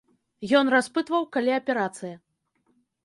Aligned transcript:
Ён 0.59 0.71
распытваў, 0.75 1.27
калі 1.35 1.51
аперацыя. 1.61 2.15